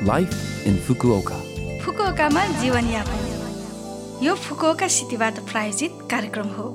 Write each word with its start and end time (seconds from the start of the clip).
Life 0.00 0.66
in 0.66 0.76
Fukuoka 0.84 1.38
फुकुओकामा 1.80 2.44
जीवनयापन 2.60 4.22
यो 4.24 4.34
Fukuoka 4.34 4.86
सिटीबाट 4.88 5.38
प्रायोजित 5.50 5.98
कार्यक्रम 6.10 6.46
हो। 6.56 6.68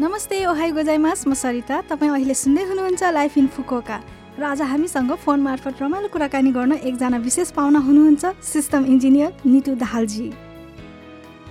नमस्ते 0.00 0.44
ओहाई 0.46 0.70
गोजाइमास। 0.72 1.26
म 1.28 1.34
सरिता। 1.34 1.80
तपाईँ 1.90 2.10
अहिले 2.12 2.34
सुन्दै 2.34 2.62
हुनुहुन्छ 2.64 3.02
लाइफ 3.12 3.36
इन 3.38 3.46
फुकुओका 3.46 3.98
र 4.40 4.42
आज 4.42 4.60
हामीसँग 4.72 5.12
फोन 5.20 5.40
मार्फत 5.40 5.82
रमाइलो 5.82 6.08
कुराकानी 6.08 6.52
गर्न 6.56 6.72
एकजना 6.80 7.18
विशेष 7.28 7.50
पाहुना 7.52 7.78
हुनुहुन्छ 7.84 8.24
सिस्टम 8.40 8.84
इन्जिनियर 8.88 9.30
नितु 9.44 9.74
दाहालजी। 9.76 10.28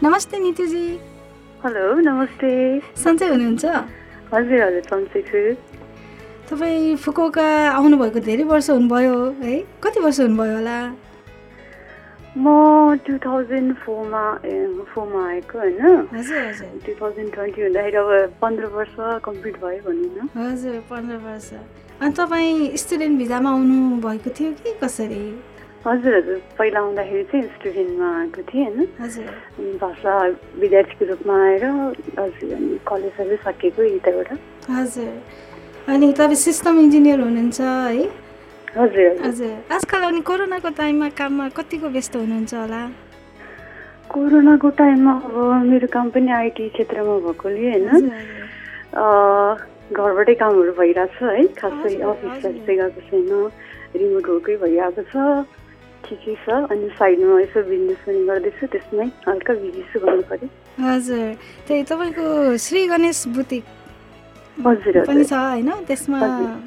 नमस्ते 0.01 0.39
नितुजी। 0.41 0.85
हेलो 1.61 1.85
नमस्ते। 2.01 2.49
सन्चै 2.97 3.27
हुनुहुन्छ? 3.29 3.65
हजुर 4.33 4.59
हजुर 4.65 4.83
सन्चै 4.89 5.21
छु। 5.29 5.41
तपाईँ 6.51 6.95
फुकुओका 6.99 7.47
आउनुभएको 7.71 8.19
धेरै 8.27 8.43
वर्ष 8.43 8.69
हुनुभयो 8.69 9.15
है? 9.39 9.53
कति 9.83 9.99
वर्ष 10.03 10.19
हुनुभयो 10.19 10.55
होला? 10.55 10.77
म 12.37 12.45
टु 13.07 13.17
थाउजन्ड 13.23 13.75
फोरमा 13.83 14.23
फोरमा 14.91 15.21
आएको 15.27 15.57
होइन? 15.59 15.79
टु 16.83 16.91
थाउजन्ड 17.01 17.33
ट्वेन्टी 17.33 17.61
हुँदाखेरि 17.61 17.97
अब 17.97 18.33
पन्ध्र 18.41 18.65
वर्ष 18.75 18.95
कम्प्लिट 19.25 19.55
भयो 19.63 19.79
भनौँ 19.87 20.09
न। 20.15 20.27
हजुर 20.35 20.75
पन्ध्र 20.91 21.15
वर्ष। 21.27 21.49
अनि 22.01 22.11
तपाईँ 22.19 22.77
स्टुडेन्ट 22.83 23.17
भिजामा 23.19 23.49
आउनु 23.51 23.79
भएको 24.03 24.29
थियो 24.39 24.51
कि 24.59 24.73
कसरी? 24.83 25.23
हजुर 25.87 26.15
हजुर। 26.15 26.41
पहिला 26.59 26.79
आउँदाखेरि 26.79 27.23
चाहिँ 27.31 27.47
स्टुडेन्टमा 27.55 28.07
आएको 28.19 28.41
थिएँ 28.49 28.65
होइन? 28.65 29.77
भाषा 29.83 30.13
विद्यार्थीको 30.61 31.05
रूपमा 31.11 31.35
आएर 31.45 31.63
हजुर 32.19 32.53
अनि 32.55 32.79
कलेजहरू 32.87 33.35
सकेको 33.45 33.83
यताबाट। 33.83 34.29
हजुर। 34.69 35.09
अनि 35.89 36.11
तपाईँ 36.13 36.35
सिस्टम 36.35 36.79
इन्जिनियर 36.79 37.19
हुनुहुन्छ 37.19 37.61
है? 37.61 38.03
हजुर। 38.77 39.73
आजकल 39.73 40.01
अनि 40.07 40.21
कोरोनाको 40.21 40.69
टाइममा 40.77 41.09
काममा 41.17 41.47
कतिको 41.57 41.87
व्यस्त 41.89 42.15
हुनुहुन्छ 42.15 42.53
होला? 42.53 42.81
कोरोनाको 44.13 44.69
टाइममा 44.77 45.13
अब 45.25 45.65
मेरो 45.65 45.87
काम 45.87 46.09
पनि 46.13 46.31
आइटी 46.31 46.69
क्षेत्रमा 46.69 47.15
भएकोले 47.25 47.63
होइन? 47.71 47.87
घरबाटै 49.91 50.35
कामहरू 50.41 50.71
भइरहेको 50.79 51.17
छ 51.17 51.23
है? 51.33 51.43
खासै 51.59 51.89
हजुर, 51.89 52.07
अफिस 52.11 52.45
हजुर। 52.45 52.51
चाहिँ 52.65 52.77
गएको 52.79 53.01
छैन 53.09 53.29
रिमोट 53.97 54.25
वर्कै 54.29 54.55
भइरहेको 54.63 55.03
छ। 55.11 55.13
ठिकै 56.05 56.35
छ 56.45 56.47
अनि 56.71 56.87
साइडमा 56.99 57.41
यसो 57.41 57.59
बिजनेस 57.67 57.99
पनि 58.05 58.21
गर्दैछु 58.29 58.65
त्यसमै 58.71 59.07
हल्का 59.27 59.53
बिजी 59.59 59.83
छु 59.91 59.99
भन्नु 60.05 60.23
पऱ्यो। 60.29 60.47
हजुर। 60.85 61.27
त्यही 61.67 61.83
तपाईँको 61.91 62.25
श्री 62.57 62.87
गणेश 62.87 63.19
बुटिक। 63.35 63.63
पनि 64.61 65.23
छ 65.23 65.33
होइन? 65.33 65.71
त्यसमा। 65.87 66.19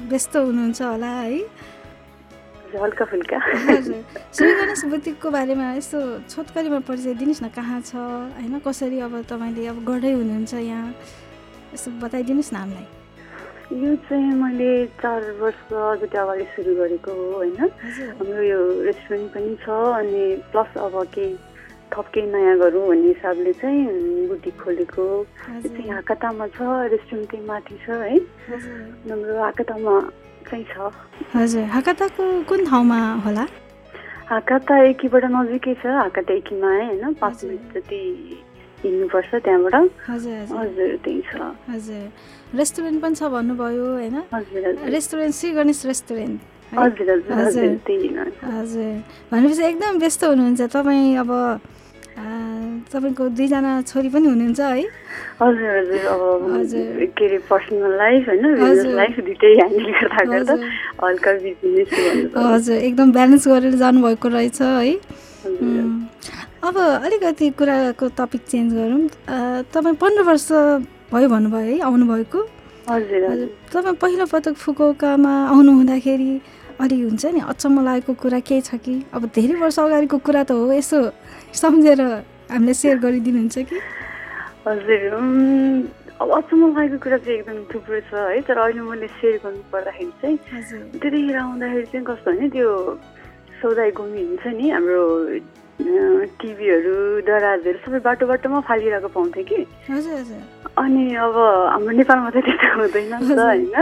व्यस्त 0.09 0.35
हुनुहुन्छ 0.35 0.81
होला 0.81 1.07
है? 1.07 1.39
हल्का 2.75 3.05
फुल्का। 3.05 3.37
हजुर। 3.37 4.03
श्री 4.35 4.53
गणेश 4.53 4.85
बुटिकको 4.85 5.29
बारेमा 5.31 5.73
यसो 5.73 5.99
छोटकरीमा 6.29 6.79
परिचय 6.79 7.13
दिनुहोस् 7.13 7.43
न 7.43 7.47
कहाँ 7.55 7.81
छ 7.81 7.95
होइन? 7.95 8.59
कसरी 8.59 8.99
अब 8.99 9.21
तपाईँले 9.31 9.67
अब 9.67 9.77
गर्दै 9.85 10.11
हुनुहुन्छ 10.11 10.53
यहाँ? 10.53 10.93
यसो 11.73 11.91
बताइदिनुहोस् 12.03 12.53
न 12.53 12.57
हामीलाई। 12.57 12.87
यो 13.65 13.95
चाहिँ 13.95 14.35
मैले 14.35 14.85
चार 15.01 15.31
वर्ष 15.41 15.61
जति 16.01 16.17
अगाडि 16.17 16.43
सुरु 16.43 16.75
गरेको 16.75 17.11
हो 17.11 17.31
होइन? 17.33 17.57
हाम्रो 18.19 18.41
यो 18.43 18.59
रेस्टुरेन्ट 18.83 19.33
पनि 19.33 19.55
छ 19.63 19.69
अनि 19.69 20.23
प्लस 20.51 20.77
अब 20.77 20.95
केही 21.15 21.33
थप 21.93 22.05
केही 22.13 22.27
नयाँ 22.31 22.57
गरौँ 22.59 22.87
भन्ने 22.87 23.07
हिसाबले 23.07 23.53
चाहिँ 23.61 24.27
बुटिक 24.27 24.55
खोलेको। 24.61 25.05
चाहिँ 25.45 25.89
हाकातामा 25.89 26.47
छ 26.55 26.59
रेस्टुरेन्ट 26.91 27.31
चाहिँ 27.31 27.45
माथि 27.45 27.75
छ 27.85 27.89
है। 27.89 28.17
हाम्रो 29.09 29.41
हाकातामा 29.41 29.93
चाहिँ 30.49 30.65
छ। 30.71 30.75
हजुर 31.35 31.63
हाकाताको 31.75 32.23
कुन 32.49 32.65
ठाउँमा 32.65 32.99
होला? 33.25 33.45
हाकाता 34.29 34.75
एकीबाट 34.89 35.23
नजिकै 35.29 35.73
छ 35.81 35.85
हाकाता 35.85 36.33
एकीमा 36.33 36.69
है 36.71 36.85
होइन? 36.85 37.13
पाँच। 37.21 37.43
मिनट 37.45 37.73
जति 37.77 38.01
हिँड्नुपर्छ 38.83 39.31
त्यहाँबाट। 39.45 39.75
हजुर 40.09 40.97
त्यही 41.05 41.21
छ। 41.21 41.33
हजुर। 41.69 42.03
रेस्टुरेन्ट 42.57 43.01
पनि 43.01 43.15
छ 43.15 43.23
भन्नुभयो 43.35 43.85
होइन? 43.93 44.17
Restaurant 44.91 45.33
Shri 45.35 45.51
Ganesh 45.53 45.85
restaurant? 45.85 46.39
हजुर 46.73 47.09
हजुर 47.11 47.33
हजुर। 47.39 47.77
त्यही 47.85 48.09
भनेपछि 49.31 49.63
एकदम 49.63 49.97
व्यस्त 49.99 50.23
हुनुहुन्छ 50.23 50.61
तपाईँ 50.75 51.15
अब 51.23 51.31
तपाईँको 52.15 53.23
दुईजना 53.35 53.71
छोरी 53.91 54.09
पनि 54.09 54.27
हुनुहुन्छ 54.27 54.59
है? 54.59 54.83
हजुर 55.41 55.71
हजुर 55.77 56.03
अब। 56.07 56.21
के 57.17 57.25
अरे 57.27 57.37
पर्सनल 57.49 57.97
लाइफ 57.97 58.27
होइन 58.29 58.45
लाइफ 58.95 59.19
दुइटै 59.19 59.51
ह्यान्डल 59.55 59.85
गर्दा 59.91 60.23
गर्दा। 60.31 60.55
हल्का। 61.03 61.31
हजुर 62.53 62.75
एकदम 62.75 63.11
ब्यालेन्स 63.11 63.47
गरेर 63.47 63.75
जानुभएको 63.83 64.27
रहेछ 64.29 64.61
है। 64.61 64.95
अब 66.63 66.75
अलिकति 66.77 67.49
कुराको 67.59 68.05
टपिक 68.17 68.41
चेन्ज 68.49 68.73
गरौँ। 68.73 69.01
तपाईँ 69.73 69.95
पन्ध्र 70.01 70.23
वर्ष 70.23 70.47
भयो 71.13 71.27
भन्नुभयो 71.29 71.65
है 71.67 71.79
आउनुभएको। 71.83 72.39
हजुर 72.89 73.23
हजुर 73.23 73.31
हजुर। 73.31 73.49
तपाईँ 73.73 73.95
पहिलो 74.01 74.25
पटक 74.31 74.55
फुकुकामा 74.55 75.33
आउनु 75.51 75.71
हुँदाखेरि 75.71 76.31
अलि 76.81 77.01
हुन्छ 77.01 77.25
नि 77.35 77.39
अचम्म 77.51 77.83
लागेको 77.85 78.13
कुरा 78.21 78.39
केही 78.47 78.61
छ 78.67 78.75
कि? 78.85 78.95
अब 79.15 79.25
धेरै 79.35 79.55
वर्ष 79.61 79.79
अगाडिको 79.79 80.17
कुरा 80.27 80.43
त 80.43 80.51
हो 80.51 80.71
यसो 80.73 80.99
सम्झेर 81.61 82.01
हामीलाई 82.51 82.73
सेयर 82.81 82.97
गरिदिनुहुन्छ 83.05 83.55
कि? 83.69 83.77
हजुर 84.67 85.01
अब 86.21 86.27
अचम्म 86.39 86.63
लागेको 86.77 86.97
कुरा 87.03 87.17
चाहिँ 87.23 87.39
एकदम 87.39 87.57
थुप्रो 87.73 87.99
छ 88.09 88.13
है 88.13 88.41
तर 88.47 88.57
अहिले 88.57 88.81
मैले 88.89 89.07
सेयर 89.19 89.37
गर्नु 89.43 89.61
पर्दाखेरि 89.71 90.11
चाहिँ 90.21 90.37
त्यतिखेर 90.99 91.37
आउँदाखेरि 91.37 91.85
चाहिँ 91.91 92.05
कस्तो 92.05 92.31
भने 92.31 92.47
त्यो 92.55 92.69
सौदाइ 93.61 93.91
गोमी 93.97 94.21
हुन्छ 94.29 94.45
नि 94.59 94.69
हाम्रो 94.75 95.03
टिभीहरू 95.75 96.95
दराजहरू 97.27 97.79
सबै 97.85 97.99
बाटो 98.07 98.25
बाटोमा 98.27 98.59
फालिरहेको 98.67 99.07
पाउँथ्यो 99.15 99.43
कि। 99.43 99.59
अनि 100.75 101.03
अब 101.15 101.35
हाम्रो 101.71 101.91
नेपालमा 101.99 102.29
चाहिँ 102.31 102.45
त्यस्तो 102.45 102.67
हुँदैन 102.79 103.11
नि 103.11 103.35
त 103.35 103.39
होइन? 103.39 103.75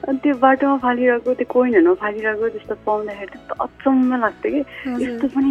अनि 0.00 0.18
त्यो 0.22 0.34
बाटोमा 0.42 0.76
फालिरहेको 0.84 1.30
त्यो 1.38 1.46
कोइनहरूमा 1.54 1.94
फालिरहेको 2.02 2.48
त्यस्तो 2.54 2.74
पाउँदाखेरि 2.86 3.30
त्यस्तो 3.30 3.54
अचम्म 3.64 4.10
लाग्थ्यो 4.22 4.50
कि। 4.50 4.60
यस्तो 5.04 5.26
पनि 5.34 5.50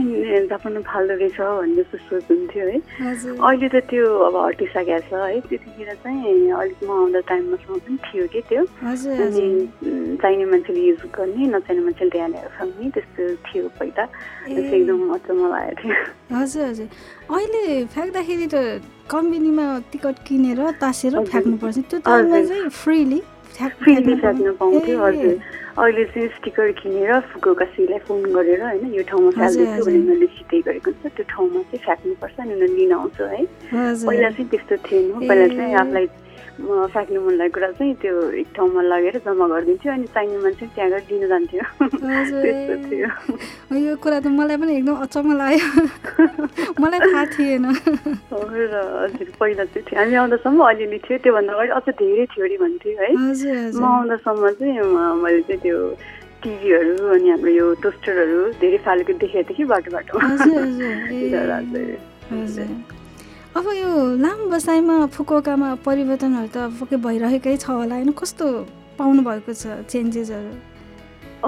जापानमा 0.51 0.81
फाल्दो 0.89 1.13
रहेछ 1.19 1.39
भन्ने 1.39 1.75
जस्तो 1.79 1.97
सोच 2.09 2.25
हुन्थ्यो 2.31 2.65
है। 2.69 2.77
अहिले 3.39 3.67
त 3.69 3.75
त्यो 3.89 4.03
अब 4.27 4.35
हटिसकेको 4.35 4.99
छ 5.07 5.11
है। 5.15 5.39
त्यतिखेर 5.47 5.89
चाहिँ 6.03 6.51
अलिक 6.59 6.79
म 6.83 6.89
आउँदा 6.91 7.19
टाइममासम्म 7.29 7.77
पनि 7.87 7.97
थियो 8.07 8.25
कि 8.33 8.41
त्यो। 8.49 8.63
अनि 8.83 10.17
चाहिने 10.21 10.45
मान्छेले 10.51 10.81
युज 10.89 11.03
गर्ने 11.13 11.43
नचाहिने 11.55 11.81
मान्छेले 11.87 12.09
ल्याएर 12.09 12.47
फ्याँक्ने 12.57 12.87
त्यस्तो 12.95 13.23
थियो 13.47 13.67
पहिला। 13.79 14.03
एकदम 14.49 14.99
अचम्म 15.13 15.43
लागेको 15.69 15.81
थियो 15.81 16.37
हजुर 16.37 16.65
हजुर। 16.65 16.87
अहिले 17.29 17.85
फ्याँक्दाखेरि 17.93 18.47
त 18.53 18.81
कम्पनीमा 19.09 19.65
टिकट 19.91 20.15
किनेर 20.27 20.59
तासेर। 20.81 21.13
फ्याँक्नुपर्छ। 21.29 21.77
त्यो 21.89 21.99
टाइममा। 22.05 22.41
चाहिँ 22.49 22.69
फ्रिली 22.69 23.21
फ्रीली 23.59 24.13
फ्याँक्न 24.21 24.51
पाउँथ्यो 24.59 24.97
हजुर। 24.99 25.35
अहिले 25.79 26.03
चाहिँ 26.11 26.27
स्टिकर 26.37 26.71
किनेर 26.79 27.19
फुकुकासीलाई 27.33 27.99
फोन 28.07 28.21
गरेर 28.35 28.61
होइन 28.63 28.93
यो 28.93 29.03
ठाउँमा 29.09 29.31
फ्याल्दैछु 29.31 29.71
हजुर। 29.71 29.85
भने 29.85 29.99
उनीहरूले 29.99 30.27
सिधै 30.37 30.59
गरेको 30.67 30.91
हुन्छ 30.91 31.05
त्यो 31.15 31.25
ठाउँमा 31.33 31.59
चाहिँ 31.69 31.81
फ्याँक्नुपर्छ 31.85 32.35
अनि 32.39 32.53
उनीहरूले 32.53 32.77
लिन 32.79 32.93
आउँछ 32.99 33.19
है। 33.21 33.43
पहिला 34.05 34.29
चाहिँ 34.29 34.47
त्यस्तो 34.51 34.75
थिएन। 34.85 35.27
पहिला। 35.27 35.47
चाहिँ 35.55 35.73
आफूलाई 35.81 36.07
फ्याँक्नु 36.59 37.19
मन 37.21 37.33
लागेको 37.39 37.53
कुरा 37.55 37.69
चाहिँ 37.79 37.93
त्यो 38.01 38.13
एक 38.41 38.47
ठाउँमा 38.55 38.81
लगेर 38.91 39.15
जम्मा 39.25 39.45
गरिदिन्थ्यो 39.47 39.91
अनि 39.93 40.07
चाहिने 40.13 40.37
मान्छे 40.43 40.65
त्यहाँ 40.75 40.89
गएर 40.91 41.03
लिन 41.09 41.23
जान्थ्यो। 41.31 41.63
यो 43.79 43.93
कुरा 44.03 44.19
त 44.19 44.27
मलाई 44.27 44.57
पनि 44.59 44.71
एकदम 44.77 44.95
अचम्म 45.05 45.29
लाग्यो। 45.39 45.69
मलाई 46.83 46.99
थाहा 46.99 47.23
थिएन। 47.33 47.65
र 47.65 48.73
हजुर 49.07 49.29
पहिला 49.39 49.63
चाहिँ 49.71 49.83
थियो। 49.87 49.97
हामी 49.99 50.15
आउँदासम्म 50.19 50.59
अलिअलि 50.67 50.99
थियो। 50.99 51.17
त्योभन्दा 51.23 51.53
अगाडि 51.53 51.71
अझ 51.79 51.87
धेरै 51.95 52.25
थियो 52.27 52.43
अरे 52.45 52.57
भन्थ्यो 52.59 52.93
है। 52.99 53.09
म 53.15 53.83
आउँदासम्म 53.83 54.43
चाहिँ 54.59 54.83
मैले 55.23 55.41
चाहिँ 55.47 55.61
त्यो 55.63 55.77
टिभीहरू 56.43 56.95
अनि 57.15 57.27
हाम्रो 57.29 57.51
यो 57.51 57.65
टोस्टरहरू 57.83 58.39
धेरै 58.59 58.79
फालेको 58.85 59.13
देखेको 59.23 59.43
थिएँ 59.47 59.57
कि 59.57 59.63
बाटो 59.71 59.89
बाटोमा 59.91 60.27
अब 63.57 63.65
यो 63.73 63.91
लामो 64.21 64.45
बसाइमा 64.49 64.95
फुकुकामा 65.13 65.69
परिवर्तनहरू 65.85 66.49
त 66.53 66.57
पक्कै 66.79 66.97
भइरहेकै 67.05 67.55
छ 67.57 67.65
होला। 67.69 67.95
होइन 67.97 68.11
कस्तो 68.13 68.45
पाउनु 68.99 69.21
भएको 69.25 69.53
छ 69.61 69.63
चेन्जेसहरू 69.89 70.51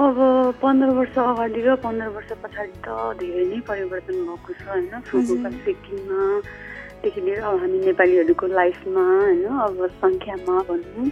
अब 0.02 0.16
पन्ध्र 0.62 0.88
वर्ष 0.98 1.14
अगाडि 1.22 1.60
र 1.62 1.74
पन्ध्र 1.84 2.08
वर्ष 2.16 2.30
पछाडि 2.42 2.74
त 2.82 2.88
धेरै 3.22 3.44
नै 3.52 3.60
परिवर्तन 3.70 4.18
भएको 4.28 4.50
छ 4.58 4.62
होइन? 4.68 4.90
फुकुका 5.10 5.50
सिक्किममादेखि 5.62 7.20
लिएर 7.26 7.40
अब 7.46 7.54
हामी 7.62 7.78
नेपालीहरूको 7.86 8.46
लाइफमा 8.58 9.04
होइन? 9.06 9.44
अब 9.66 9.78
सङ्ख्यामा 10.02 10.56
भनौँ। 10.68 11.06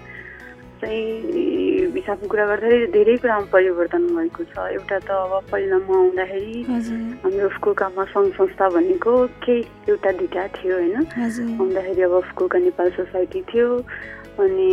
चाहिँ 0.81 1.93
हिसाबको 1.95 2.27
कुरा 2.33 2.45
गर्दाखेरि 2.47 2.87
धेरै 2.97 3.17
कुरामा 3.23 3.47
परिवर्तन 3.53 4.03
भएको 4.17 4.43
छ। 4.51 4.55
एउटा 4.77 4.99
त 5.05 5.11
अब 5.11 5.33
पहिला 5.53 5.79
म 5.85 5.91
आउँदाखेरि 6.01 6.57
हाम्रो 7.23 7.49
फुकुकामा 7.55 8.05
सङ्घ 8.13 8.29
संस्था 8.39 8.67
भनेको 8.77 9.13
केही 9.45 9.61
एउटा 9.91 10.11
दुइटा 10.19 10.45
थियो 10.57 10.75
होइन? 10.81 10.97
आउँदाखेरि 11.61 12.03
अब 12.09 12.15
फुकुका 12.31 12.59
नेपाल 12.65 12.89
सोसाइटी 12.97 13.41
थियो 13.53 13.69
अनि 14.41 14.71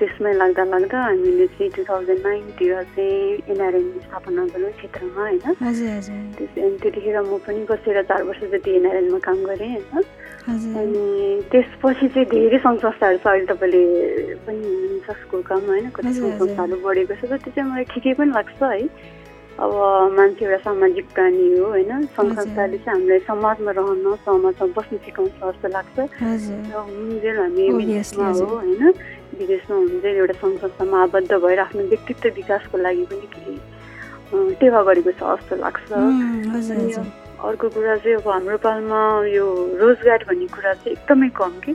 त्यसमै 0.00 0.32
लाग्दा 0.32 0.64
लाग्दा 0.64 0.98
हामीले 1.02 1.46
चाहिँ 1.46 1.70
टु 1.76 1.82
थाउजन्ड 1.88 2.22
नाइनतिर 2.26 2.82
चाहिँ 2.94 3.42
एनआरएन 3.52 3.86
स्थापना 4.06 4.44
गऱ्यौँ 4.54 4.72
क्षेत्रमा 4.78 5.20
होइन। 5.20 5.40
अनि 5.40 6.76
त्यतिखेर 6.82 7.20
म 7.20 7.38
पनि 7.46 7.62
बसेर 7.70 8.02
चार 8.02 8.22
वर्ष 8.22 8.42
जति 8.52 8.70
एनआरएनमा 8.76 9.18
काम 9.18 9.38
गरेँ 9.44 9.70
होइन। 9.70 10.02
अनि 10.50 11.04
त्यसपछि 11.52 12.08
चाहिँ 12.08 12.26
धेरै 12.30 12.58
सङ्घ 12.58 12.78
संस्थाहरू 12.80 13.18
छ 13.18 13.26
अहिले 13.26 13.46
तपाईँले 13.46 13.82
पनि 14.46 14.64
हुनुहुन्छ 14.64 15.08
स्कुल 15.22 15.42
काम 15.50 15.62
होइन 15.70 15.90
कति 15.90 16.12
सङ्घ 16.14 16.34
संस्थाहरू 16.38 16.76
बढेको 16.86 17.14
छ 17.14 17.22
त्यो 17.30 17.50
चाहिँ 17.54 17.70
मलाई 17.70 17.84
ठिकै 17.92 18.12
पनि 18.14 18.30
लाग्छ 18.30 18.62
है। 18.62 18.88
अब 19.60 19.72
मान्छे 20.16 20.44
एउटा 20.44 20.58
सामाजिक 20.64 21.06
प्राणी 21.14 21.46
हो 21.58 21.66
होइन? 21.68 21.90
सङ्घ 22.16 22.32
संस्थाले 22.32 22.78
चाहिँ 22.78 22.96
हामीलाई 22.96 23.18
समाजमा 23.28 23.70
रहन 23.78 24.14
समाजमा 24.24 24.66
बस्नु 24.76 24.98
सिकाउँछ 25.04 25.32
जस्तो 25.42 25.68
लाग्छ। 25.76 25.96
र 26.00 26.80
हुन्जेल 26.80 27.36
हामी 27.38 27.68
विदेशमा 27.76 28.28
हो 28.40 28.46
होइन? 28.56 28.82
विदेशमा 29.40 29.76
हुन्जेल 29.76 30.16
एउटा 30.16 30.34
सङ्घ 30.40 30.56
संस्थामा 30.60 31.02
आबद्ध 31.02 31.32
भएर 31.44 31.58
आफ्नो 31.60 31.82
व्यक्तित्व 31.92 32.28
विकासको 32.40 32.78
लागि 32.78 33.04
पनि 33.10 33.26
केही 33.34 33.58
टेवा 34.60 34.80
गरेको 34.88 35.12
छ 35.12 35.22
जस्तो 35.36 35.56
लाग्छ। 35.60 35.92
अर्को 37.44 37.68
कुरा 37.68 37.96
चाहिँ 38.00 38.16
अब 38.16 38.28
हाम्रो 38.28 38.56
पालमा 38.64 39.00
यो 39.28 39.44
रोजगार 39.80 40.24
भन्ने 40.28 40.46
कुरा 40.56 40.72
चाहिँ 40.72 40.96
एकदमै 40.96 41.28
कम 41.36 41.52
कि? 41.64 41.72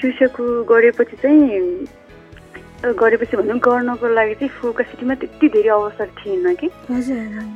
सुइसकु 0.00 0.44
गरेपछि 0.70 1.16
चाहिँ 1.22 1.48
गरेपछि 2.78 3.36
भनौँ 3.36 3.58
गर्नको 3.58 4.06
लागि 4.06 4.34
चाहिँ 4.38 4.54
फुका 4.54 4.84
सिटीमा 4.86 5.14
त्यति 5.18 5.46
धेरै 5.50 5.70
अवसर 5.74 6.08
थिएन 6.18 6.46
कि। 6.54 6.68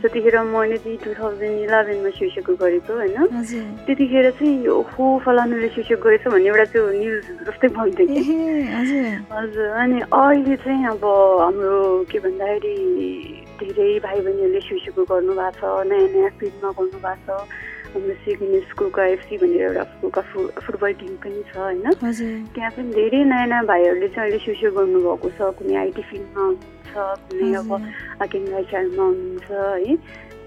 त्यतिखेर 0.03 0.37
मैले 0.51 0.77
चाहिँ 0.83 0.99
टु 0.99 1.11
थाउजन्ड 1.15 1.63
इलेभेनमा 1.63 2.11
सुइसकु 2.19 2.53
गरेको 2.59 2.93
होइन 2.93 3.17
त्यतिखेर 3.87 4.31
चाहिँ 4.35 4.67
हो 4.67 5.05
फलानुले 5.25 5.69
सुइसक 5.79 6.03
गरेछ 6.03 6.27
भन्ने 6.27 6.49
एउटा 6.51 6.65
त्यो 6.75 6.83
न्युज 6.99 7.25
जस्तै 7.47 7.69
भन्थ्यो 7.71 8.07
कि। 8.11 8.21
हजुर। 9.31 9.67
अनि 9.79 9.99
अहिले 10.11 10.57
चाहिँ 10.59 10.87
अब 10.91 11.05
हाम्रो 11.07 11.79
के 12.11 12.19
भन्दाखेरि 12.19 12.77
धेरै 13.63 13.99
भाइ 14.03 14.19
बहिनीहरूले 14.27 14.61
सुइसकु 14.67 15.03
गर्नुभएको 15.07 15.55
छ 15.55 15.87
नयाँ 15.87 16.09
नयाँ 16.15 16.31
फिल्डमा 16.39 16.71
गर्नुभएको 16.79 17.39
छ। 17.39 17.47
हाम्रो 17.93 18.15
सिग्ने 18.21 18.61
स्कुलको 18.67 19.01
एफसी 19.05 19.37
भनेर 19.39 19.63
एउटा 19.63 19.83
स्कुलका 19.87 20.21
फु 20.29 20.47
फुटबल 20.59 20.93
टिम 20.95 21.17
पनि 21.19 21.43
छ 21.49 21.57
होइन 21.57 21.83
त्यहाँ 22.51 22.71
पनि 22.73 22.93
धेरै 22.93 23.23
नयाँ 23.25 23.47
नयाँ 23.47 23.65
भाइहरूले 23.67 24.09
चाहिँ 24.09 24.31
अहिले 24.31 24.39
सुसु 24.45 24.71
गर्नुभएको 24.73 25.31
छ 25.31 25.51
कुनै 25.59 25.75
आइटी 25.79 26.03
फिल्डमा 26.11 26.43
हुनुहुन्छ 26.43 26.95
कुनै 27.25 27.51
अब 27.55 27.71
एग्रिकल्चरमा 28.25 29.05
हुनुहुन्छ 29.05 29.51
है 29.51 29.97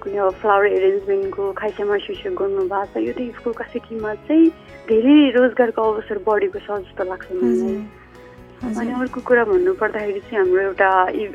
कुनै 0.02 0.18
अब 0.20 0.34
फ्लावर 0.40 0.66
एरेन्जमेन्टको 0.70 1.52
खाइसामा 1.56 1.98
सुसु 2.04 2.34
गर्नुभएको 2.36 2.86
छ 2.94 3.04
यो 3.04 3.14
त 3.14 3.30
स्कुलका 3.38 3.70
सिटीमा 3.72 4.16
चाहिँ 4.24 4.50
धेरै 4.88 5.16
रोजगारको 5.34 5.88
अवसर 5.92 6.24
बढेको 6.26 6.60
छ 6.62 6.82
जस्तो 6.82 7.04
लाग्छ 7.06 7.32
मलाई 7.34 7.78
अनि 8.66 8.92
अर्को 8.96 9.22
कुरा 9.22 9.44
भन्नुपर्दाखेरि 9.46 10.20
चाहिँ 10.22 10.38
हाम्रो 10.38 10.62
एउटा 10.64 10.92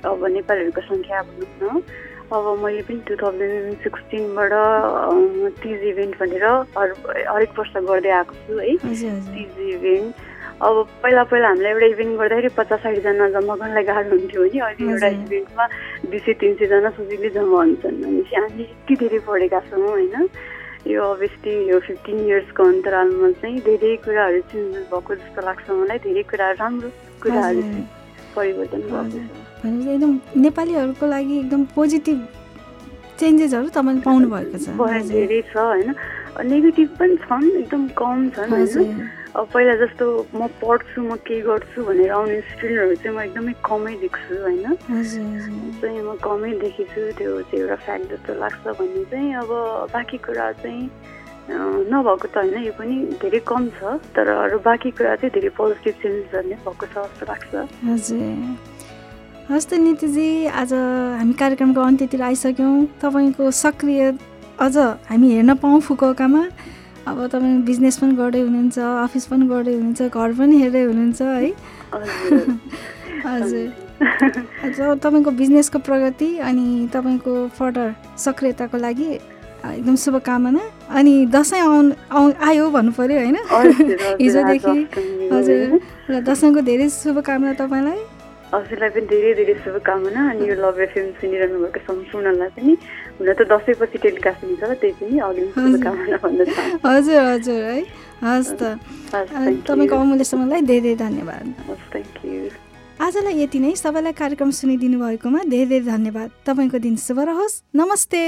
अब 0.09 0.25
नेपालीहरूको 0.33 0.83
सङ्ख्या 0.85 1.23
भनौँ 1.25 1.75
न 1.75 2.09
अब 2.33 2.45
मैले 2.63 2.83
पनि 2.87 3.01
टु 3.09 3.15
थाउजन्ड 3.23 3.77
सिक्सटिनबाट 3.83 4.53
तिज 5.63 5.81
इभेन्ट 5.91 6.15
भनेर 6.21 6.45
हर 6.79 6.89
हरेक 7.29 7.59
वर्ष 7.59 7.73
गर्दै 7.91 8.11
आएको 8.19 8.35
छु 8.47 8.59
है। 8.59 8.77
तिज 8.79 9.59
इभेन्ट। 9.75 10.15
अब 10.63 10.77
पहिला 11.03 11.23
पहिला 11.25 11.49
हामीलाई 11.49 11.73
एउटा 11.73 11.87
इभेन्ट 11.87 12.19
गर्दाखेरि 12.21 12.49
पचास 12.57 12.81
साठीजना 12.83 13.29
जम्मा 13.35 13.55
गर्नलाई 13.61 13.85
गाह्रो 13.91 14.11
हुन्थ्यो 14.11 14.45
नि। 14.45 14.59
अहिले 14.61 14.91
एउटा 14.93 15.09
इभेन्टमा 15.17 15.67
दुई 16.07 16.19
सय 16.21 16.33
तिन 16.41 16.55
सयजना 16.61 16.91
सजिलै 17.01 17.31
जम्मा 17.35 17.59
हुन्छन्। 17.59 18.01
भनेपछि 18.03 18.37
हामी 18.37 18.63
यति 18.63 18.95
धेरै 19.03 19.19
पढेका 19.27 19.61
छौँ 19.67 19.87
होइन। 19.89 20.29
यो 20.87 21.03
अभियसली 21.13 21.53
यो 21.71 21.79
फिफ्टिन 21.87 22.19
इयर्सको 22.29 22.63
अन्तरालमा 22.65 23.31
चाहिँ 23.43 23.61
धेरै 23.67 23.97
कुराहरू 24.07 24.41
चेन्जेस 24.53 24.85
भएको 24.93 25.15
जस्तो 25.15 25.41
लाग्छ 25.49 25.71
मलाई। 25.71 25.99
धेरै 26.07 26.23
कुराहरू 26.31 26.59
राम्रो 26.63 26.89
कुराहरू 27.23 27.63
परिवर्तन 28.37 28.83
भएको 28.91 29.19
छ। 29.19 29.50
भनेपछि 29.63 29.91
एकदम 29.91 30.13
नेपालीहरूको 30.41 31.07
लागि 31.07 31.39
एकदम 31.39 31.63
पोजिटिभ 31.77 32.19
चेन्जेसहरू 33.21 33.69
तपाईँले 33.77 34.01
पाउनु 34.09 34.27
भएको 34.35 34.59
छ। 34.59 34.67
धेरै 35.09 35.41
छ 35.53 35.57
होइन? 35.57 35.89
नेगेटिभ 36.51 36.89
पनि 36.99 37.17
छन् 37.25 37.49
एकदम 37.63 37.83
कम 38.01 38.29
छन् 38.37 38.51
होइन? 38.51 39.09
अब 39.31 39.47
पहिला 39.53 39.75
जस्तो 39.83 40.07
म 40.35 40.47
पढ्छु 40.59 40.99
म 41.07 41.15
के 41.23 41.41
गर्छु 41.47 41.79
भनेर 41.87 42.11
आउने 42.11 42.41
स्टुडेन्टहरू 42.51 42.95
चाहिँ 43.03 43.15
म 43.15 43.21
एकदमै 43.21 43.55
कमै 43.69 43.95
देख्छु 44.03 44.35
होइन? 44.43 44.65
चाहिँ 45.81 46.01
म 46.03 46.17
कमै 46.25 46.51
देखेछु 46.65 47.01
त्यो 47.19 47.31
चाहिँ 47.47 47.61
एउटा 47.61 47.77
फ्याक्ट 47.85 48.05
जस्तो 48.11 48.33
लाग्छ 48.43 48.65
भन्ने 48.81 49.05
चाहिँ 49.13 49.29
अब 49.43 49.51
बाँकी 49.95 50.19
कुरा 50.27 50.51
चाहिँ 50.65 50.83
नभएको 51.93 52.27
त 52.27 52.37
होइन 52.37 52.57
यो 52.65 52.73
पनि 52.79 52.97
धेरै 53.23 53.41
कम 53.47 53.63
छ 53.79 53.99
तर 54.17 54.27
अरू 54.35 54.59
बाँकी 54.67 54.91
कुरा 54.99 55.15
चाहिँ 55.21 55.33
धेरै 55.37 55.51
पोजिटिभ 55.61 55.95
चेन्जेसहरू 56.03 56.49
नै 56.49 56.57
भएको 56.67 56.87
छ 56.91 56.95
जस्तो 57.07 57.25
लाग्छ। 57.31 57.53
हजुर 59.51 59.57
हस् 59.57 59.67
त 59.67 59.75
नितिजी 59.75 60.47
आज 60.47 60.73
हामी 61.19 61.33
कार्यक्रमको 61.35 61.81
अन्त्यतिर 61.83 62.23
आइसक्यौँ। 62.23 62.87
तपाईँको 63.03 63.51
सक्रिय 63.51 64.03
अझ 64.63 64.77
हामी 65.11 65.29
हेर्न 65.31 65.55
पाऊँ 65.59 65.81
फुकौकामा। 65.81 66.43
अब 67.03 67.27
तपाईँ 67.27 67.67
बिजनेस 67.67 67.97
पनि 67.99 68.15
गर्दै 68.15 68.41
हुनुहुन्छ 68.47 68.79
अफिस 68.79 69.27
पनि 69.27 69.47
गर्दै 69.51 69.75
हुनुहुन्छ 69.75 70.03
घर 70.07 70.31
पनि 70.39 70.57
हेर्दै 70.63 70.83
हुनुहुन्छ 70.83 71.23
है? 71.23 71.51
हजुर। 73.27 73.67
तपाईँको 75.03 75.31
बिजनेसको 75.31 75.79
प्रगति 75.83 76.31
अनि 76.39 76.67
तपाईँको 76.95 77.35
फर्दर 77.59 77.95
सक्रियताको 78.23 78.79
लागि 78.79 79.09
एकदम 79.67 79.97
शुभकामना। 79.97 80.63
अनि 80.95 81.27
दसैँ 81.27 81.61
आउनु 81.61 81.93
आउ 82.07 82.23
आयो 82.39 82.71
भन्नु 82.71 82.93
पऱ्यो 82.95 83.19
होइन 83.19 83.37
हिजोदेखि। 84.23 84.79
हजुर। 85.35 85.81
र 86.11 86.23
दसैँको 86.23 86.61
धेरै 86.63 86.89
शुभकामना 87.03 87.53
तपाईँलाई। 87.59 88.10
हजुरलाई 88.53 88.91
पनि 88.91 89.07
धेरै 89.07 89.33
धेरै 89.35 89.55
शुभकामना 89.65 90.21
अनि 90.31 90.49
यो 90.49 90.55
लभ 90.57 90.79
एफएम 90.83 91.11
सुनिरहनु 91.19 91.59
भएको 91.61 91.81
सम्पूर्णलाई 91.87 92.51
पनि 92.57 92.73
हुन 93.17 93.29
त 93.31 93.47
दसैँपछि 93.47 93.99
टेलिकास्ट 94.05 94.45
हुन्छ 94.45 94.63
त्यही 94.75 94.95
पनि 95.01 95.19
अघि 95.27 95.45
शुभकामना 95.57 96.17
भन्न 96.25 96.45
चाहन्छु 96.51 96.89
हजुर 96.89 97.21
हजुर 97.25 97.63
है 97.65 97.79
हस् 98.23 98.53
त 98.55 98.63
तपाईँको 99.13 99.97
अमूल्य 99.97 100.25
समयलाई 100.27 100.63
धेरै 100.63 100.81
धेरै 100.83 100.99
धन्यवाद 100.99 101.47
हस् 101.69 101.91
थ्याङ्क 101.93 102.25
यू 102.27 102.43
आजलाई 103.01 103.35
यति 103.39 103.59
नै 103.59 103.75
सबैलाई 103.79 104.19
कार्यक्रम 104.19 104.51
सुनिदिनु 104.57 104.99
भएकोमा 105.01 105.41
धेरै 105.49 105.69
धेरै 105.69 105.85
धन्यवाद 105.87 106.31
तपाईँको 106.47 106.79
दिन 106.87 106.97
शुभ 107.01 107.21
रहोस् 107.29 107.61
नमस्ते 107.77 108.25